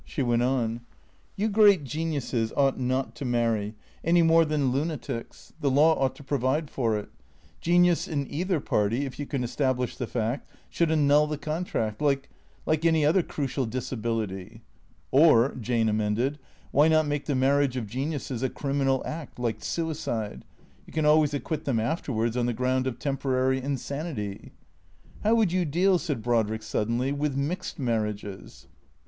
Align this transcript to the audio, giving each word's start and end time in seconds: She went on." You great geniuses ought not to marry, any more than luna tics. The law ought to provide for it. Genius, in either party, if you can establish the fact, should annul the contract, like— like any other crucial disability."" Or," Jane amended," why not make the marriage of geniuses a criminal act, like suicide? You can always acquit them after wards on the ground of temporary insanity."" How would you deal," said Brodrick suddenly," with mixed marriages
She 0.03 0.23
went 0.23 0.41
on." 0.41 0.81
You 1.35 1.47
great 1.47 1.83
geniuses 1.83 2.51
ought 2.57 2.79
not 2.79 3.13
to 3.17 3.23
marry, 3.23 3.75
any 4.03 4.23
more 4.23 4.45
than 4.45 4.71
luna 4.71 4.97
tics. 4.97 5.53
The 5.61 5.69
law 5.69 5.93
ought 5.93 6.15
to 6.15 6.23
provide 6.23 6.71
for 6.71 6.97
it. 6.97 7.09
Genius, 7.59 8.07
in 8.07 8.25
either 8.33 8.59
party, 8.59 9.05
if 9.05 9.19
you 9.19 9.27
can 9.27 9.43
establish 9.43 9.95
the 9.95 10.07
fact, 10.07 10.49
should 10.71 10.89
annul 10.89 11.27
the 11.27 11.37
contract, 11.37 12.01
like— 12.01 12.29
like 12.65 12.83
any 12.83 13.05
other 13.05 13.21
crucial 13.21 13.67
disability."" 13.67 14.63
Or," 15.11 15.53
Jane 15.53 15.87
amended," 15.87 16.39
why 16.71 16.87
not 16.87 17.05
make 17.05 17.25
the 17.25 17.35
marriage 17.35 17.77
of 17.77 17.85
geniuses 17.85 18.41
a 18.41 18.49
criminal 18.49 19.03
act, 19.05 19.37
like 19.37 19.63
suicide? 19.63 20.45
You 20.87 20.93
can 20.93 21.05
always 21.05 21.31
acquit 21.35 21.65
them 21.65 21.79
after 21.79 22.11
wards 22.11 22.35
on 22.35 22.47
the 22.47 22.53
ground 22.53 22.87
of 22.87 22.97
temporary 22.97 23.61
insanity."" 23.61 24.51
How 25.23 25.35
would 25.35 25.51
you 25.51 25.63
deal," 25.63 25.99
said 25.99 26.23
Brodrick 26.23 26.63
suddenly," 26.63 27.11
with 27.11 27.37
mixed 27.37 27.77
marriages 27.77 28.65